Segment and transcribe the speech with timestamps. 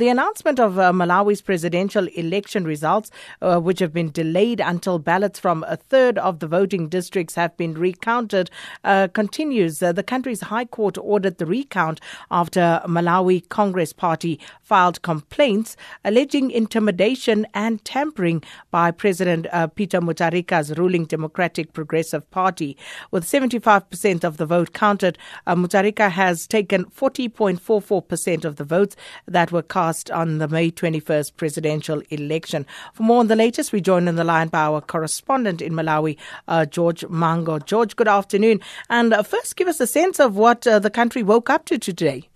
[0.00, 3.10] The announcement of uh, Malawi's presidential election results,
[3.42, 7.54] uh, which have been delayed until ballots from a third of the voting districts have
[7.58, 8.50] been recounted,
[8.82, 9.82] uh, continues.
[9.82, 12.00] Uh, the country's High Court ordered the recount
[12.30, 20.78] after Malawi Congress Party filed complaints alleging intimidation and tampering by President uh, Peter Mutharika's
[20.78, 22.74] ruling Democratic Progressive Party.
[23.10, 28.96] With 75% of the vote counted, uh, Mutharika has taken 40.44% of the votes
[29.26, 32.64] that were cast cast on the May 21st presidential election.
[32.94, 36.16] For more on the latest, we join in the line by our correspondent in Malawi,
[36.46, 37.58] uh, George Mango.
[37.58, 38.60] George, good afternoon.
[38.88, 41.76] And uh, first, give us a sense of what uh, the country woke up to
[41.78, 42.28] today.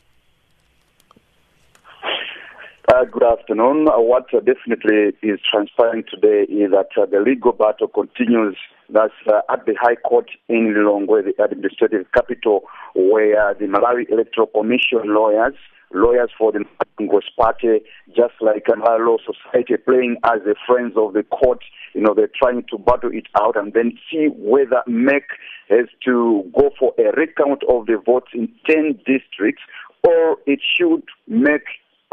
[2.93, 3.87] Uh, good afternoon.
[3.87, 8.57] Uh, what uh, definitely is transpiring today is that uh, the legal battle continues.
[8.91, 12.65] That's uh, at the High Court in Lilongwe, the administrative capital,
[12.97, 15.55] where the Malawi Electoral Commission lawyers
[15.95, 16.65] lawyers for the
[16.99, 21.61] Congress Party, just like another law society, playing as the friends of the court.
[21.95, 25.23] You know, they're trying to battle it out and then see whether MEC
[25.71, 29.63] has to go for a recount of the votes in 10 districts
[30.07, 31.65] or it should make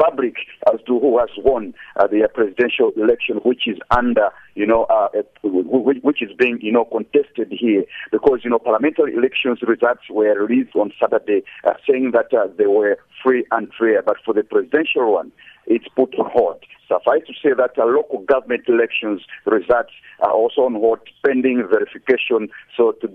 [0.02, 0.34] public
[0.72, 5.08] as to who has won uh, the presidential election, which is under, you know, uh,
[5.42, 7.84] which is being, you know, contested here.
[8.10, 12.66] Because, you know, parliamentary elections results were released on Saturday uh, saying that uh, they
[12.66, 14.02] were free and fair.
[14.02, 15.30] But for the presidential one,
[15.66, 16.64] it's put on hold.
[16.88, 22.48] Suffice to say that uh, local government elections results are also on hold pending verification.
[22.76, 23.08] So to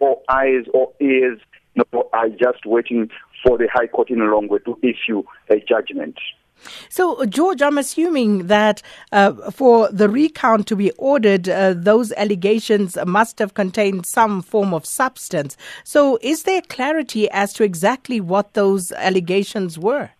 [0.00, 1.38] all eyes or ears
[1.74, 3.10] know, are just waiting
[3.46, 6.18] for the High Court in Lilongwe to issue a judgment.
[6.88, 12.98] So, George, I'm assuming that uh, for the recount to be ordered, uh, those allegations
[13.06, 15.56] must have contained some form of substance.
[15.84, 20.10] So, is there clarity as to exactly what those allegations were?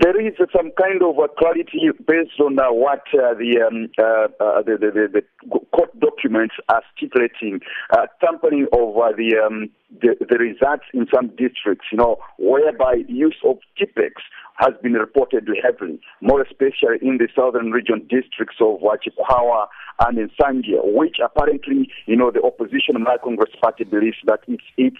[0.00, 4.30] There is some kind of a clarity based on uh, what uh, the, um, uh,
[4.38, 7.58] uh, the, the, the, court documents are stipulating,
[7.90, 13.02] uh, tampering of uh, the, um, the, the results in some districts, you know, whereby
[13.08, 14.12] use of Tipex
[14.58, 19.66] has been reported heavily, more especially in the southern region districts of Chikwawa
[20.06, 24.62] and in Nsanje, which apparently, you know, the opposition Malawi Congress Party believes that it's
[24.76, 24.96] its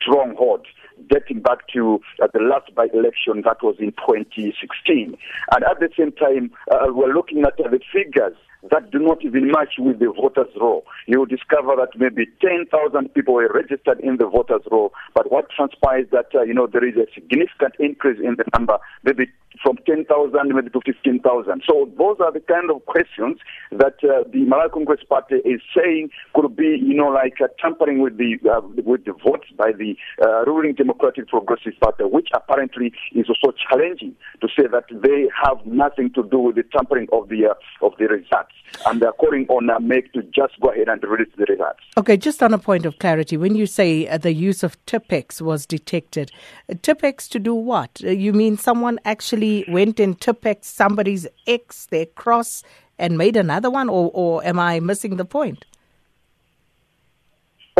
[0.00, 0.66] stronghold
[1.12, 5.16] dating back to uh, the last by-election that was in 2016.
[5.52, 8.36] And at the same time, uh, we're looking at the figures
[8.70, 10.84] that do not even match with the voters' roll.
[11.06, 15.50] You will discover that maybe 10,000 people were registered in the voters' roll, but what
[15.50, 19.26] transpires that, uh, you know, there is a significant increase in the number, maybe
[19.62, 20.06] from 10,000
[20.54, 21.62] maybe to 15,000.
[21.68, 23.38] So those are the kind of questions
[23.70, 28.00] that uh, the Malawi Congress Party is saying could be, you know, like uh, tampering
[28.00, 32.92] with the uh, with the votes by the uh, ruling Democratic Progressive Party, which apparently
[33.12, 37.28] is also challenging to say that they have nothing to do with the tampering of
[37.28, 38.51] the uh, of the results,
[38.86, 41.80] and they're calling on uh, MEC to just go ahead and release the results.
[41.96, 45.40] Okay, just on a point of clarity, when you say uh, the use of Tipex
[45.40, 46.30] was detected,
[46.68, 48.00] uh, Tipex to do what?
[48.00, 52.62] you mean someone actually went and tipped somebody's X, their cross,
[52.98, 55.64] and made another one, or, or am I missing the point?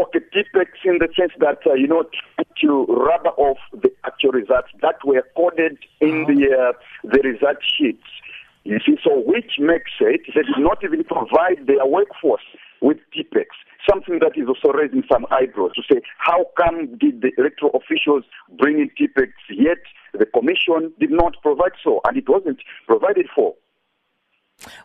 [0.01, 2.05] Okay, Tipex in the sense that, uh, you know,
[2.61, 6.27] to rub off the actual results that were coded in oh.
[6.27, 6.73] the, uh,
[7.05, 8.05] the result sheets.
[8.65, 12.45] You see, so which makes it, they did not even provide their workforce
[12.81, 13.47] with Tipex
[13.89, 18.25] something that is also raising some eyebrows to say, how come did the electoral officials
[18.59, 19.79] bring in Tipex yet
[20.13, 23.55] the commission did not provide so, and it wasn't provided for.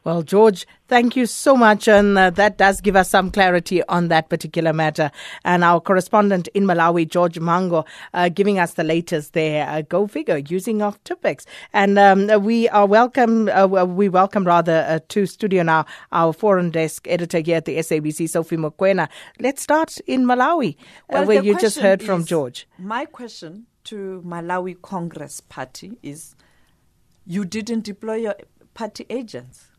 [0.04, 1.88] Well, George, thank you so much.
[1.88, 5.12] And uh, that does give us some clarity on that particular matter.
[5.44, 9.68] And our correspondent in Malawi, George Mango, uh, giving us the latest there.
[9.68, 11.46] Uh, go figure, using of Tipex.
[11.74, 16.72] And um, we are welcome, uh, we welcome rather uh, to studio now our foreign
[16.72, 19.10] desk editor here at the SABC, Sophie Mokoena.
[19.40, 22.68] Let's start in Malawi, uh, well, where you just heard from George.
[22.78, 26.36] My question to Malawi Congress Party is
[27.26, 28.36] you didn't deploy your
[28.78, 29.70] party agents.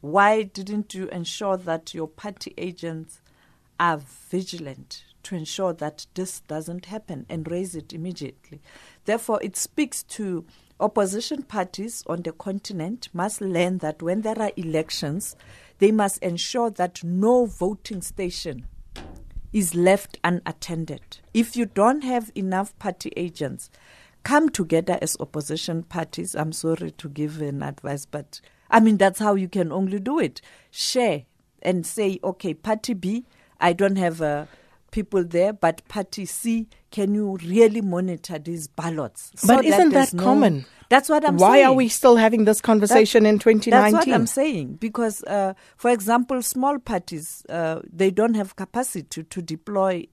[0.00, 3.20] Why didn't you ensure that your party agents
[3.80, 3.98] are
[4.30, 8.60] vigilant to ensure that this doesn't happen and raise it immediately?
[9.06, 10.46] Therefore, it speaks to
[10.78, 15.34] opposition parties on the continent must learn that when there are elections,
[15.78, 18.68] they must ensure that no voting station
[19.52, 21.18] is left unattended.
[21.34, 23.68] If you don't have enough party agents,
[24.22, 26.34] come together as opposition parties.
[26.34, 28.40] I'm sorry to give an advice, but
[28.70, 30.40] I mean, that's how you can only do it.
[30.70, 31.24] Share
[31.62, 33.24] and say, okay, party B,
[33.60, 34.48] I don't have a
[34.90, 39.30] people there, but party C, can you really monitor these ballots?
[39.36, 40.66] So but isn't that, that no, common?
[40.88, 41.48] That's what I'm saying.
[41.50, 41.66] Why saying.
[41.66, 43.92] are we still having this conversation in 2019?
[43.92, 44.74] That's what I'm saying.
[44.74, 50.06] Because, uh, for example, small parties, uh, they don't have capacity to, to deploy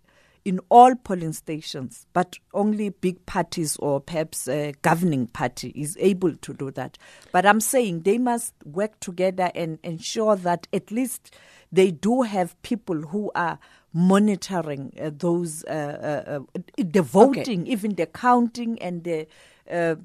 [0.48, 6.34] in all polling stations, but only big parties or perhaps a governing party is able
[6.38, 6.98] to do that.
[7.34, 11.36] But I'm saying they must work together and ensure that at least
[11.70, 13.60] they do have people who are
[13.92, 17.72] monitoring uh, those uh, uh, uh the voting, okay.
[17.72, 19.28] even the counting and the
[19.72, 19.96] uh,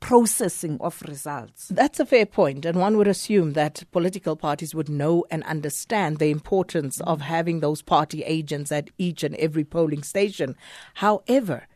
[0.00, 1.68] processing of results.
[1.68, 6.18] That's a fair point, and one would assume that political parties would know and understand
[6.18, 10.56] the importance of having those party agents at each and every polling station.
[10.94, 11.66] However,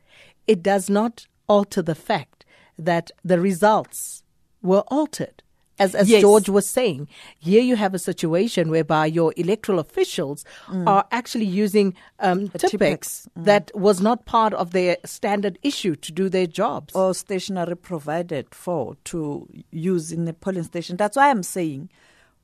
[0.47, 2.45] it does not alter the fact
[2.79, 4.23] that the results
[4.63, 5.43] were altered
[5.79, 6.21] as, as yes.
[6.21, 7.09] George was saying,
[7.39, 10.87] here you have a situation whereby your electoral officials mm.
[10.87, 13.45] are actually using um, Tipex mm.
[13.45, 16.95] that was not part of their standard issue to do their jobs.
[16.95, 20.97] Or stationery provided for to use in the polling station.
[20.97, 21.91] That's why I'm saying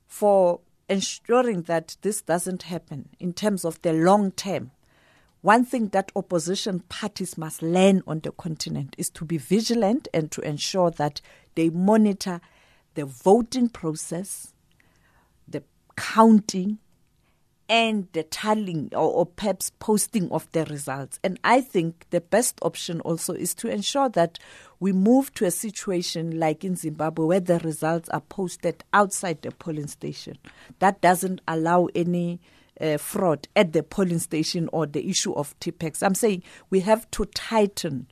[0.07, 4.71] for ensuring that this doesn't happen in terms of the long term,
[5.41, 10.31] one thing that opposition parties must learn on the continent is to be vigilant and
[10.31, 11.19] to ensure that
[11.55, 12.39] they monitor–
[12.95, 14.53] the voting process,
[15.47, 15.63] the
[15.95, 16.79] counting,
[17.67, 21.19] and the tallying or, or, perhaps posting of the results.
[21.23, 24.37] And I think the best option also is to ensure that
[24.79, 29.51] we move to a situation like in Zimbabwe where the results are posted outside the
[29.51, 30.37] polling station.
[30.79, 32.39] That doesn't allow any
[32.79, 36.03] uh, fraud at the polling station or the issue of Tipex.
[36.03, 38.07] I'm saying we have to tighten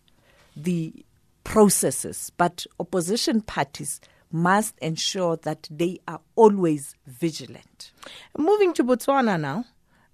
[0.55, 1.05] the
[1.43, 3.99] processes, but opposition parties
[4.33, 7.91] must ensure that they are always vigilant.
[8.37, 9.65] Moving to Botswana now.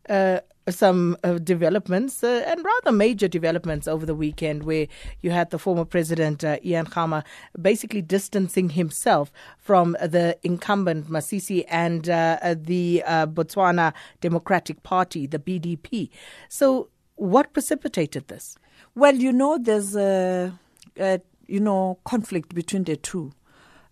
[0.08, 4.88] Uh, some uh, developments uh, and rather major developments over the weekend where
[5.22, 7.24] you had the former president uh, Ian Khama
[7.60, 15.40] basically distancing himself from the incumbent Masisi and uh, the uh, Botswana Democratic Party, the
[15.40, 16.10] BDP.
[16.50, 18.58] So, what precipitated this?
[18.96, 20.54] Well, you know, there's a,
[20.98, 23.32] a you know conflict between the two.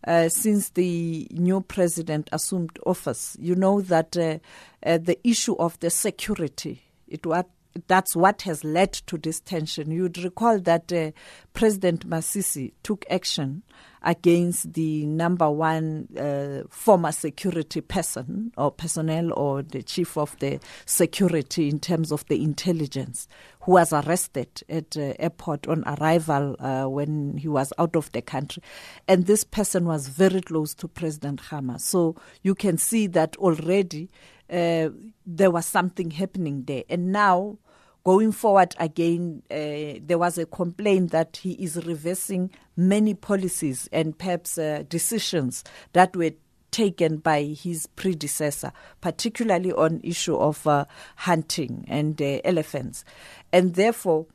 [0.05, 3.35] Uh, since the new president assumed office.
[3.41, 4.37] You know that uh,
[4.85, 7.49] uh, the issue of the security, it what
[7.87, 9.91] that's what has led to this tension.
[9.91, 11.11] You'd recall that uh,
[11.53, 13.63] President Masisi took action
[14.01, 20.59] against the number one uh, former security person or personnel or the chief of the
[20.85, 23.27] security in terms of the intelligence,
[23.67, 28.21] who was arrested at uh, airport on arrival uh, when he was out of the
[28.21, 28.63] country.
[29.09, 31.77] And this person was very close to President Khama.
[31.81, 34.09] So you can see that already
[34.49, 34.87] uh,
[35.25, 36.85] there was something happening there.
[36.89, 37.57] And now
[38.05, 44.17] going forward again, uh, there was a complaint that he is reversing many policies and
[44.17, 46.31] perhaps uh, decisions that were
[46.71, 48.71] taken by his predecessor,
[49.01, 50.85] particularly on issue of uh,
[51.15, 53.03] hunting and uh, elephants.
[53.51, 54.27] And therefore,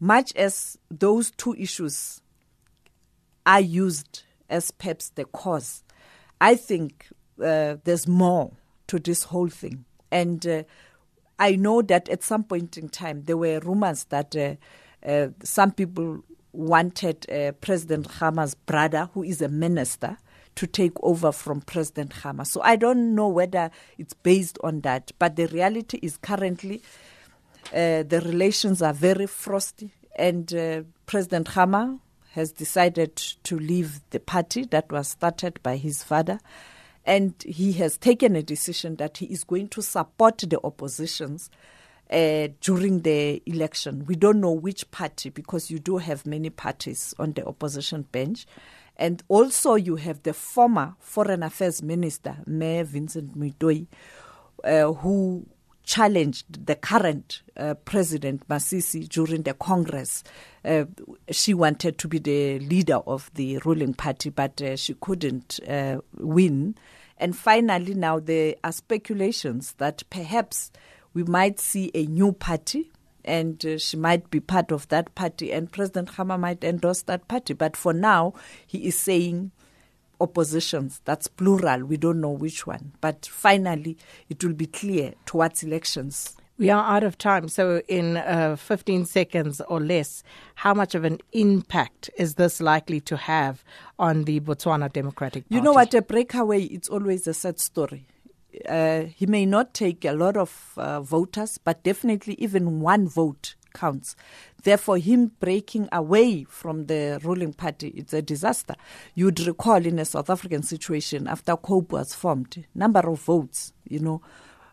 [0.00, 2.20] much as those two issues
[3.46, 5.82] are used as perhaps the cause,
[6.40, 7.08] I think
[7.42, 8.52] uh, there's more
[8.88, 9.84] to this whole thing.
[10.10, 10.62] And uh,
[11.38, 14.54] I know that at some point in time there were rumors that uh,
[15.06, 17.26] uh, some people wanted
[17.62, 20.18] President Khama's brother, who is a minister,
[20.54, 22.44] to take over from President Khama.
[22.44, 26.82] So I don't know whether it's based on that, but the reality is currently
[27.72, 31.98] uh, the relations are very frosty, and uh, President Khama
[32.32, 36.40] has decided to leave the party that was started by his father
[37.04, 41.50] and he has taken a decision that he is going to support the oppositions
[42.10, 44.04] uh, during the election.
[44.06, 48.46] We don't know which party because you do have many parties on the opposition bench.
[48.96, 53.86] And also, you have the former Foreign Affairs Minister, Mayor Venson-Moitoi,
[54.64, 55.46] uh, who
[55.84, 60.22] challenged the current uh, President Masisi during the Congress.
[60.64, 60.84] Uh,
[61.30, 65.98] she wanted to be the leader of the ruling party, but uh, she couldn't uh,
[66.18, 66.76] win.
[67.18, 70.70] And finally, now there are speculations that perhaps
[71.14, 72.91] we might see a new party
[73.24, 77.28] and uh, she might be part of that party and President Khama might endorse that
[77.28, 77.54] party.
[77.54, 78.34] But for now,
[78.66, 79.52] he is saying
[80.20, 81.00] oppositions.
[81.04, 81.84] That's plural.
[81.84, 82.92] We don't know which one.
[83.00, 83.98] But finally,
[84.28, 86.36] it will be clear towards elections.
[86.58, 87.48] We are out of time.
[87.48, 90.22] So, in uh, 15 seconds or less,
[90.54, 93.64] how much of an impact is this likely to have
[93.98, 95.54] on the Botswana Democratic Party?
[95.56, 95.92] You know what?
[95.94, 98.06] A breakaway, it's always a sad story.
[98.68, 103.54] Uh, he may not take a lot of uh, voters, but definitely even one vote
[103.72, 104.14] counts.
[104.62, 108.74] Therefore, him breaking away from the ruling party, it's a disaster.
[109.14, 113.98] You'd recall in a South African situation after COPE was formed, number of votes, you
[113.98, 114.22] know,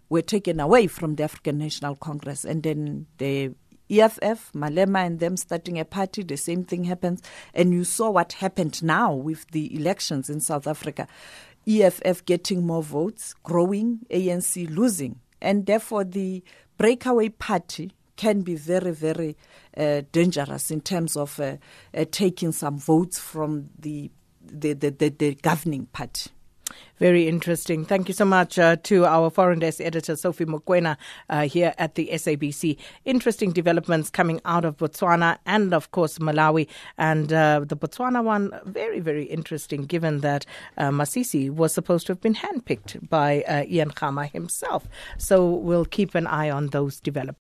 [0.09, 3.51] were taken away from the African National Congress, and then the
[3.89, 7.23] EFF, Malema, and them starting a party, the same thing happens.
[7.55, 11.07] And you saw what happened now with the elections in South Africa.
[11.67, 15.19] EFF getting more votes, growing, ANC losing.
[15.41, 16.43] And therefore, the
[16.77, 19.37] breakaway party can be very, very
[19.77, 21.55] uh, dangerous in terms of uh,
[21.93, 24.11] uh, taking some votes from the,
[24.41, 26.31] the, the, the, the governing party.
[26.99, 27.85] Very interesting.
[27.85, 30.97] Thank you so much uh, to our foreign desk editor, Sophie Mokoena,
[31.29, 32.77] uh, here at the SABC.
[33.05, 36.67] Interesting developments coming out of Botswana and, of course, Malawi.
[36.97, 40.45] And uh, the Botswana one, very, very interesting, given that
[40.77, 44.87] uh, Masisi was supposed to have been handpicked by uh, Ian Khama himself.
[45.17, 47.37] So we'll keep an eye on those developments.